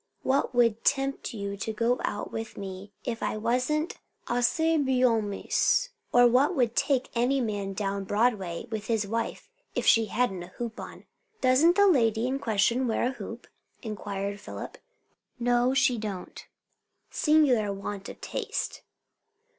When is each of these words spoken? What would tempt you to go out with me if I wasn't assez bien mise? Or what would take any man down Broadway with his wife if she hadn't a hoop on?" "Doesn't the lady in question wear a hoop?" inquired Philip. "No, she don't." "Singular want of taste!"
What 0.23 0.55
would 0.55 0.83
tempt 0.83 1.31
you 1.35 1.55
to 1.57 1.71
go 1.73 2.01
out 2.03 2.31
with 2.31 2.57
me 2.57 2.91
if 3.03 3.21
I 3.21 3.37
wasn't 3.37 3.99
assez 4.27 4.81
bien 4.83 5.29
mise? 5.29 5.89
Or 6.11 6.25
what 6.27 6.55
would 6.55 6.75
take 6.75 7.11
any 7.13 7.39
man 7.39 7.73
down 7.73 8.05
Broadway 8.05 8.65
with 8.71 8.87
his 8.87 9.05
wife 9.05 9.47
if 9.75 9.85
she 9.85 10.05
hadn't 10.07 10.41
a 10.41 10.47
hoop 10.47 10.79
on?" 10.79 11.05
"Doesn't 11.41 11.75
the 11.75 11.85
lady 11.85 12.25
in 12.25 12.39
question 12.39 12.87
wear 12.87 13.03
a 13.03 13.11
hoop?" 13.11 13.45
inquired 13.83 14.39
Philip. 14.39 14.79
"No, 15.37 15.75
she 15.75 15.99
don't." 15.99 16.47
"Singular 17.11 17.71
want 17.71 18.09
of 18.09 18.19
taste!" 18.21 18.81